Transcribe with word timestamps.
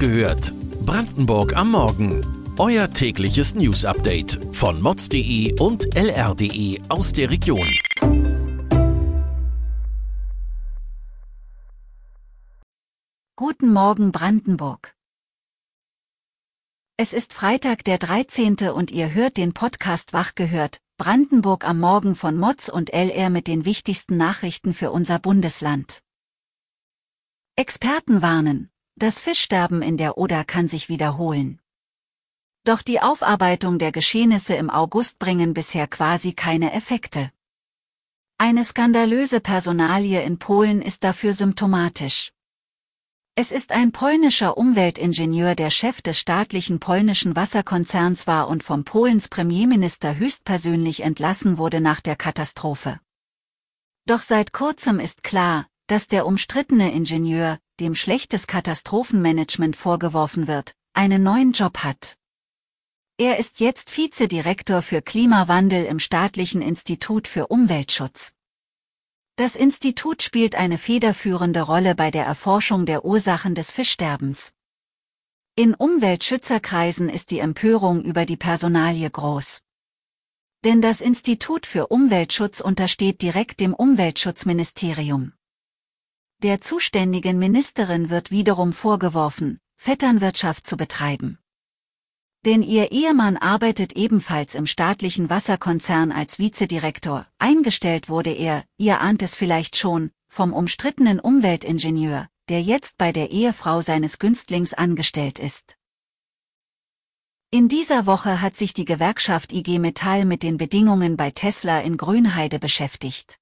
gehört. 0.00 0.52
Brandenburg 0.86 1.54
am 1.54 1.72
Morgen. 1.72 2.26
Euer 2.58 2.90
tägliches 2.90 3.54
News-Update 3.54 4.40
von 4.50 4.80
mods.de 4.80 5.60
und 5.60 5.94
lr.de 5.94 6.80
aus 6.88 7.12
der 7.12 7.30
Region. 7.30 7.68
Guten 13.36 13.72
Morgen 13.72 14.10
Brandenburg. 14.10 14.94
Es 16.96 17.12
ist 17.12 17.34
Freitag 17.34 17.84
der 17.84 17.98
13. 17.98 18.56
und 18.74 18.90
ihr 18.90 19.12
hört 19.12 19.36
den 19.36 19.52
Podcast 19.52 20.14
Wach 20.14 20.34
gehört, 20.34 20.78
Brandenburg 20.96 21.68
am 21.68 21.78
Morgen 21.78 22.14
von 22.16 22.38
Mods 22.38 22.70
und 22.70 22.90
LR 22.92 23.28
mit 23.28 23.46
den 23.46 23.66
wichtigsten 23.66 24.16
Nachrichten 24.16 24.72
für 24.72 24.92
unser 24.92 25.18
Bundesland. 25.18 26.00
Experten 27.56 28.22
warnen, 28.22 28.70
das 29.00 29.18
Fischsterben 29.18 29.80
in 29.80 29.96
der 29.96 30.18
Oder 30.18 30.44
kann 30.44 30.68
sich 30.68 30.90
wiederholen. 30.90 31.58
Doch 32.64 32.82
die 32.82 33.00
Aufarbeitung 33.00 33.78
der 33.78 33.92
Geschehnisse 33.92 34.54
im 34.54 34.68
August 34.68 35.18
bringen 35.18 35.54
bisher 35.54 35.86
quasi 35.86 36.34
keine 36.34 36.72
Effekte. 36.74 37.32
Eine 38.36 38.62
skandalöse 38.62 39.40
Personalie 39.40 40.22
in 40.22 40.38
Polen 40.38 40.82
ist 40.82 41.02
dafür 41.02 41.32
symptomatisch. 41.32 42.32
Es 43.36 43.52
ist 43.52 43.72
ein 43.72 43.92
polnischer 43.92 44.58
Umweltingenieur, 44.58 45.54
der 45.54 45.70
Chef 45.70 46.02
des 46.02 46.18
staatlichen 46.18 46.78
polnischen 46.78 47.34
Wasserkonzerns 47.36 48.26
war 48.26 48.48
und 48.48 48.62
vom 48.62 48.84
Polens 48.84 49.28
Premierminister 49.28 50.16
höchstpersönlich 50.16 51.02
entlassen 51.04 51.56
wurde 51.56 51.80
nach 51.80 52.02
der 52.02 52.16
Katastrophe. 52.16 53.00
Doch 54.04 54.20
seit 54.20 54.52
kurzem 54.52 55.00
ist 55.00 55.22
klar, 55.22 55.66
dass 55.86 56.06
der 56.06 56.26
umstrittene 56.26 56.92
Ingenieur, 56.92 57.58
dem 57.80 57.94
schlechtes 57.94 58.46
Katastrophenmanagement 58.46 59.74
vorgeworfen 59.74 60.46
wird, 60.46 60.74
einen 60.92 61.22
neuen 61.22 61.52
Job 61.52 61.78
hat. 61.78 62.16
Er 63.16 63.38
ist 63.38 63.60
jetzt 63.60 63.96
Vizedirektor 63.96 64.82
für 64.82 65.02
Klimawandel 65.02 65.84
im 65.84 65.98
Staatlichen 65.98 66.62
Institut 66.62 67.26
für 67.26 67.48
Umweltschutz. 67.48 68.32
Das 69.36 69.56
Institut 69.56 70.22
spielt 70.22 70.54
eine 70.54 70.78
federführende 70.78 71.62
Rolle 71.62 71.94
bei 71.94 72.10
der 72.10 72.24
Erforschung 72.24 72.86
der 72.86 73.04
Ursachen 73.04 73.54
des 73.54 73.72
Fischsterbens. 73.72 74.52
In 75.56 75.74
Umweltschützerkreisen 75.74 77.08
ist 77.08 77.30
die 77.30 77.38
Empörung 77.40 78.04
über 78.04 78.26
die 78.26 78.36
Personalie 78.36 79.10
groß. 79.10 79.60
Denn 80.64 80.82
das 80.82 81.00
Institut 81.00 81.64
für 81.64 81.86
Umweltschutz 81.86 82.60
untersteht 82.60 83.22
direkt 83.22 83.60
dem 83.60 83.72
Umweltschutzministerium. 83.72 85.32
Der 86.42 86.62
zuständigen 86.62 87.38
Ministerin 87.38 88.08
wird 88.08 88.30
wiederum 88.30 88.72
vorgeworfen, 88.72 89.60
Vetternwirtschaft 89.76 90.66
zu 90.66 90.78
betreiben. 90.78 91.38
Denn 92.46 92.62
ihr 92.62 92.92
Ehemann 92.92 93.36
arbeitet 93.36 93.92
ebenfalls 93.92 94.54
im 94.54 94.66
staatlichen 94.66 95.28
Wasserkonzern 95.28 96.10
als 96.10 96.38
Vizedirektor. 96.38 97.26
Eingestellt 97.38 98.08
wurde 98.08 98.30
er, 98.30 98.64
ihr 98.78 99.02
ahnt 99.02 99.22
es 99.22 99.36
vielleicht 99.36 99.76
schon, 99.76 100.12
vom 100.28 100.54
umstrittenen 100.54 101.20
Umweltingenieur, 101.20 102.26
der 102.48 102.62
jetzt 102.62 102.96
bei 102.96 103.12
der 103.12 103.30
Ehefrau 103.30 103.82
seines 103.82 104.18
Günstlings 104.18 104.72
angestellt 104.72 105.38
ist. 105.38 105.76
In 107.50 107.68
dieser 107.68 108.06
Woche 108.06 108.40
hat 108.40 108.56
sich 108.56 108.72
die 108.72 108.86
Gewerkschaft 108.86 109.52
IG 109.52 109.78
Metall 109.78 110.24
mit 110.24 110.42
den 110.42 110.56
Bedingungen 110.56 111.18
bei 111.18 111.32
Tesla 111.32 111.80
in 111.80 111.98
Grünheide 111.98 112.58
beschäftigt. 112.58 113.39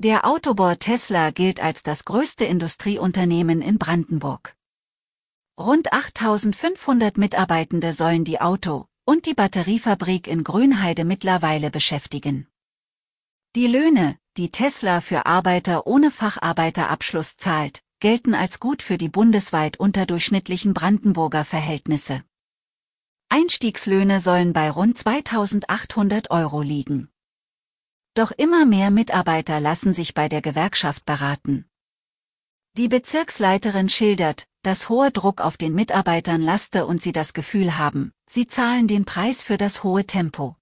Der 0.00 0.24
Autobauer 0.24 0.78
Tesla 0.78 1.32
gilt 1.32 1.58
als 1.58 1.82
das 1.82 2.04
größte 2.04 2.44
Industrieunternehmen 2.44 3.60
in 3.60 3.78
Brandenburg. 3.80 4.54
Rund 5.58 5.92
8500 5.92 7.18
Mitarbeitende 7.18 7.92
sollen 7.92 8.24
die 8.24 8.40
Auto- 8.40 8.86
und 9.04 9.26
die 9.26 9.34
Batteriefabrik 9.34 10.28
in 10.28 10.44
Grünheide 10.44 11.04
mittlerweile 11.04 11.72
beschäftigen. 11.72 12.46
Die 13.56 13.66
Löhne, 13.66 14.16
die 14.36 14.52
Tesla 14.52 15.00
für 15.00 15.26
Arbeiter 15.26 15.88
ohne 15.88 16.12
Facharbeiterabschluss 16.12 17.36
zahlt, 17.36 17.82
gelten 17.98 18.36
als 18.36 18.60
gut 18.60 18.82
für 18.82 18.98
die 18.98 19.08
bundesweit 19.08 19.80
unterdurchschnittlichen 19.80 20.74
Brandenburger 20.74 21.44
Verhältnisse. 21.44 22.22
Einstiegslöhne 23.30 24.20
sollen 24.20 24.52
bei 24.52 24.70
rund 24.70 24.96
2800 24.96 26.30
Euro 26.30 26.62
liegen. 26.62 27.10
Doch 28.18 28.32
immer 28.32 28.66
mehr 28.66 28.90
Mitarbeiter 28.90 29.60
lassen 29.60 29.94
sich 29.94 30.12
bei 30.12 30.28
der 30.28 30.42
Gewerkschaft 30.42 31.06
beraten. 31.06 31.66
Die 32.76 32.88
Bezirksleiterin 32.88 33.88
schildert, 33.88 34.48
dass 34.64 34.88
hoher 34.88 35.12
Druck 35.12 35.40
auf 35.40 35.56
den 35.56 35.72
Mitarbeitern 35.72 36.42
laste 36.42 36.84
und 36.84 37.00
sie 37.00 37.12
das 37.12 37.32
Gefühl 37.32 37.78
haben, 37.78 38.12
sie 38.28 38.48
zahlen 38.48 38.88
den 38.88 39.04
Preis 39.04 39.44
für 39.44 39.56
das 39.56 39.84
hohe 39.84 40.04
Tempo. 40.04 40.56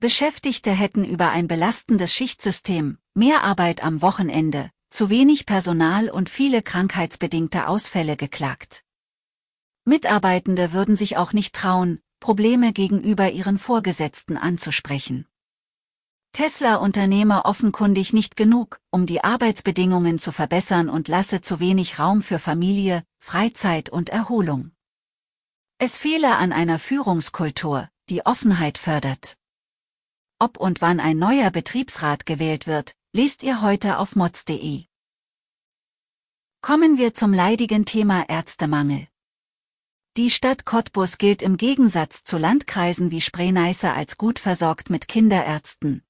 Beschäftigte 0.00 0.72
hätten 0.72 1.04
über 1.04 1.30
ein 1.30 1.46
belastendes 1.46 2.12
Schichtsystem, 2.12 2.98
mehr 3.14 3.44
Arbeit 3.44 3.84
am 3.84 4.02
Wochenende, 4.02 4.72
zu 4.90 5.10
wenig 5.10 5.46
Personal 5.46 6.10
und 6.10 6.28
viele 6.28 6.60
krankheitsbedingte 6.60 7.68
Ausfälle 7.68 8.16
geklagt. 8.16 8.82
Mitarbeitende 9.84 10.72
würden 10.72 10.96
sich 10.96 11.18
auch 11.18 11.32
nicht 11.32 11.54
trauen, 11.54 12.00
Probleme 12.18 12.72
gegenüber 12.72 13.30
ihren 13.30 13.58
Vorgesetzten 13.58 14.36
anzusprechen. 14.36 15.28
Tesla 16.38 16.76
unternehme 16.76 17.46
offenkundig 17.46 18.12
nicht 18.12 18.36
genug, 18.36 18.78
um 18.92 19.06
die 19.06 19.24
Arbeitsbedingungen 19.24 20.20
zu 20.20 20.30
verbessern 20.30 20.88
und 20.88 21.08
lasse 21.08 21.40
zu 21.40 21.58
wenig 21.58 21.98
Raum 21.98 22.22
für 22.22 22.38
Familie, 22.38 23.02
Freizeit 23.18 23.90
und 23.90 24.08
Erholung. 24.08 24.70
Es 25.78 25.98
fehle 25.98 26.36
an 26.36 26.52
einer 26.52 26.78
Führungskultur, 26.78 27.88
die 28.08 28.24
Offenheit 28.24 28.78
fördert. 28.78 29.36
Ob 30.38 30.58
und 30.58 30.80
wann 30.80 31.00
ein 31.00 31.18
neuer 31.18 31.50
Betriebsrat 31.50 32.24
gewählt 32.24 32.68
wird, 32.68 32.94
lest 33.12 33.42
ihr 33.42 33.60
heute 33.60 33.98
auf 33.98 34.14
mods.de. 34.14 34.84
Kommen 36.60 36.98
wir 36.98 37.14
zum 37.14 37.34
leidigen 37.34 37.84
Thema 37.84 38.28
Ärztemangel. 38.28 39.08
Die 40.16 40.30
Stadt 40.30 40.64
Cottbus 40.64 41.18
gilt 41.18 41.42
im 41.42 41.56
Gegensatz 41.56 42.22
zu 42.22 42.38
Landkreisen 42.38 43.10
wie 43.10 43.20
Spree-Neiße 43.20 43.92
als 43.92 44.18
gut 44.18 44.38
versorgt 44.38 44.88
mit 44.88 45.08
Kinderärzten, 45.08 46.04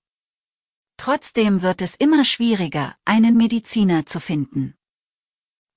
Trotzdem 0.98 1.62
wird 1.62 1.81
es 1.81 1.94
immer 1.94 2.25
schwieriger, 2.25 2.94
einen 3.06 3.36
Mediziner 3.36 4.04
zu 4.04 4.20
finden. 4.20 4.75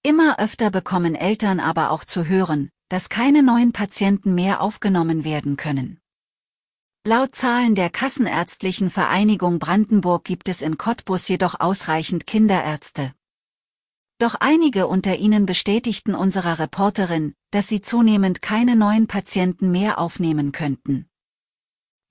Immer 0.04 0.40
öfter 0.40 0.72
bekommen 0.72 1.16
Eltern 1.16 1.60
aber 1.60 1.92
auch 1.92 2.04
zu 2.04 2.26
hören, 2.26 2.70
dass 2.90 3.08
keine 3.08 3.44
neuen 3.44 3.72
Patienten 3.72 4.36
mehr 4.36 4.62
aufgenommen 4.62 5.24
werden 5.24 5.56
können. 5.56 6.00
Laut 7.06 7.34
Zahlen 7.34 7.76
der 7.76 7.90
Kassenärztlichen 7.90 8.90
Vereinigung 8.90 9.60
Brandenburg 9.60 10.24
gibt 10.24 10.50
es 10.50 10.62
in 10.62 10.78
Cottbus 10.78 11.28
jedoch 11.28 11.60
ausreichend 11.60 12.28
Kinderärzte. 12.28 13.14
Doch 14.20 14.36
einige 14.40 14.88
unter 14.88 15.18
ihnen 15.18 15.48
bestätigten 15.48 16.14
unserer 16.14 16.60
Reporterin, 16.60 17.34
dass 17.50 17.68
sie 17.68 17.82
zunehmend 17.82 18.44
keine 18.44 18.76
neuen 18.76 19.08
Patienten 19.08 19.72
mehr 19.72 19.98
aufnehmen 19.98 20.52
könnten. 20.52 21.08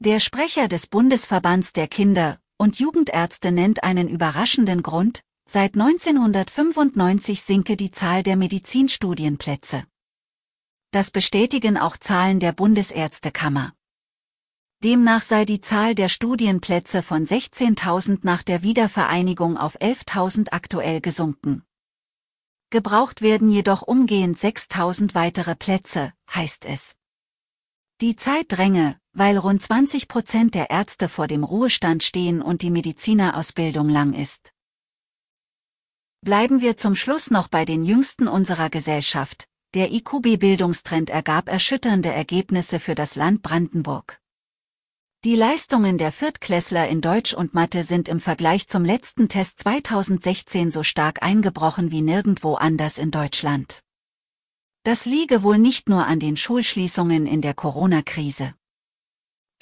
Der 0.01 0.19
Sprecher 0.19 0.67
des 0.67 0.87
Bundesverbands 0.87 1.73
der 1.73 1.87
Kinder- 1.87 2.40
und 2.61 2.79
Jugendärzte 2.79 3.53
nennt 3.53 3.83
einen 3.83 4.07
überraschenden 4.07 4.83
Grund, 4.83 5.23
seit 5.49 5.77
1995 5.77 7.41
sinke 7.41 7.75
die 7.75 7.91
Zahl 7.91 8.23
der 8.23 8.37
Medizinstudienplätze. 8.37 9.85
Das 10.91 11.11
bestätigen 11.11 11.79
auch 11.79 11.97
Zahlen 11.97 12.39
der 12.39 12.53
Bundesärztekammer. 12.53 13.73
Demnach 14.85 15.23
sei 15.23 15.47
die 15.47 15.63
Zahl 15.63 15.95
der 15.95 16.11
Studienplätze 16.11 17.03
von 17.03 17.25
16.000 17.25 18.21
nach 18.25 18.43
der 18.43 18.63
Wiedervereinigung 18.63 19.57
auf 19.57 19.81
11.000 19.81 20.49
aktuell 20.51 21.01
gesunken. 21.01 21.65
Gebraucht 22.69 23.23
werden 23.23 23.51
jedoch 23.51 23.81
umgehend 23.81 24.37
6.000 24.37 25.15
weitere 25.15 25.57
Plätze, 25.57 26.13
heißt 26.35 26.67
es. 26.67 26.95
Die 28.03 28.17
Zeit 28.17 28.47
dränge, 28.49 29.00
weil 29.13 29.37
rund 29.37 29.63
20 29.63 30.09
Prozent 30.09 30.55
der 30.55 30.71
Ärzte 30.71 31.09
vor 31.09 31.27
dem 31.27 31.45
Ruhestand 31.45 32.03
stehen 32.03 32.43
und 32.43 32.63
die 32.63 32.71
Medizinerausbildung 32.71 33.89
lang 33.89 34.13
ist. 34.13 34.53
Bleiben 36.23 36.61
wir 36.61 36.77
zum 36.77 36.95
Schluss 36.95 37.31
noch 37.31 37.49
bei 37.49 37.65
den 37.65 37.85
Jüngsten 37.85 38.29
unserer 38.29 38.71
Gesellschaft. 38.71 39.47
Der 39.75 39.93
IQB-Bildungstrend 39.93 41.11
ergab 41.11 41.49
erschütternde 41.49 42.13
Ergebnisse 42.13 42.79
für 42.79 42.95
das 42.95 43.15
Land 43.17 43.43
Brandenburg. 43.43 44.21
Die 45.25 45.35
Leistungen 45.35 45.99
der 45.99 46.13
Viertklässler 46.13 46.89
in 46.89 47.01
Deutsch 47.03 47.35
und 47.35 47.53
Mathe 47.55 47.85
sind 47.85 48.09
im 48.09 48.21
Vergleich 48.21 48.69
zum 48.69 48.85
letzten 48.85 49.29
Test 49.29 49.61
2016 49.61 50.71
so 50.71 50.83
stark 50.83 51.23
eingebrochen 51.23 51.91
wie 51.91 52.01
nirgendwo 52.01 52.55
anders 52.55 52.99
in 52.99 53.11
Deutschland. 53.11 53.81
Das 54.83 55.05
liege 55.05 55.43
wohl 55.43 55.59
nicht 55.59 55.89
nur 55.89 56.07
an 56.07 56.21
den 56.21 56.37
Schulschließungen 56.37 57.27
in 57.27 57.43
der 57.43 57.53
Corona-Krise. 57.53 58.55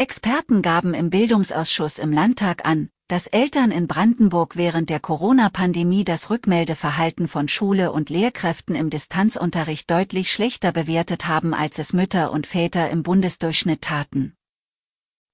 Experten 0.00 0.62
gaben 0.62 0.94
im 0.94 1.10
Bildungsausschuss 1.10 1.98
im 1.98 2.12
Landtag 2.12 2.64
an, 2.64 2.88
dass 3.08 3.26
Eltern 3.26 3.72
in 3.72 3.88
Brandenburg 3.88 4.54
während 4.54 4.90
der 4.90 5.00
Corona-Pandemie 5.00 6.04
das 6.04 6.30
Rückmeldeverhalten 6.30 7.26
von 7.26 7.48
Schule 7.48 7.90
und 7.90 8.08
Lehrkräften 8.08 8.76
im 8.76 8.90
Distanzunterricht 8.90 9.90
deutlich 9.90 10.30
schlechter 10.30 10.70
bewertet 10.70 11.26
haben, 11.26 11.52
als 11.52 11.80
es 11.80 11.94
Mütter 11.94 12.30
und 12.30 12.46
Väter 12.46 12.90
im 12.90 13.02
Bundesdurchschnitt 13.02 13.82
taten. 13.82 14.36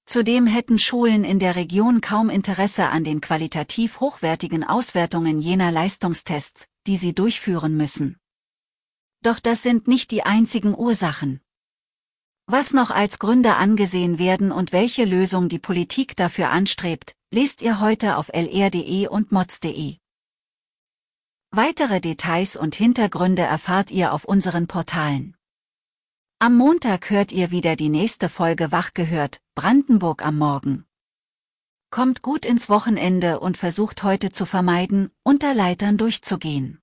Zudem 0.06 0.46
hätten 0.46 0.78
Schulen 0.78 1.24
in 1.24 1.38
der 1.38 1.56
Region 1.56 2.00
kaum 2.00 2.30
Interesse 2.30 2.88
an 2.88 3.04
den 3.04 3.20
qualitativ 3.20 4.00
hochwertigen 4.00 4.64
Auswertungen 4.64 5.40
jener 5.40 5.72
Leistungstests, 5.72 6.68
die 6.86 6.96
sie 6.96 7.14
durchführen 7.14 7.76
müssen. 7.76 8.16
Doch 9.20 9.40
das 9.40 9.62
sind 9.62 9.88
nicht 9.88 10.10
die 10.10 10.22
einzigen 10.22 10.74
Ursachen. 10.74 11.42
Was 12.46 12.74
noch 12.74 12.90
als 12.90 13.18
Gründe 13.18 13.56
angesehen 13.56 14.18
werden 14.18 14.52
und 14.52 14.72
welche 14.72 15.06
Lösung 15.06 15.48
die 15.48 15.58
Politik 15.58 16.14
dafür 16.14 16.50
anstrebt, 16.50 17.14
lest 17.30 17.62
ihr 17.62 17.80
heute 17.80 18.18
auf 18.18 18.28
lr.de 18.34 19.08
und 19.08 19.32
mods.de. 19.32 19.96
Weitere 21.50 22.00
Details 22.02 22.56
und 22.56 22.74
Hintergründe 22.74 23.42
erfahrt 23.42 23.90
ihr 23.90 24.12
auf 24.12 24.24
unseren 24.24 24.66
Portalen. 24.66 25.36
Am 26.38 26.54
Montag 26.56 27.08
hört 27.08 27.32
ihr 27.32 27.50
wieder 27.50 27.76
die 27.76 27.88
nächste 27.88 28.28
Folge 28.28 28.70
Wach 28.72 28.92
gehört, 28.92 29.40
Brandenburg 29.54 30.22
am 30.22 30.36
Morgen. 30.36 30.84
Kommt 31.90 32.20
gut 32.20 32.44
ins 32.44 32.68
Wochenende 32.68 33.40
und 33.40 33.56
versucht 33.56 34.02
heute 34.02 34.32
zu 34.32 34.44
vermeiden, 34.44 35.10
unter 35.22 35.54
Leitern 35.54 35.96
durchzugehen. 35.96 36.82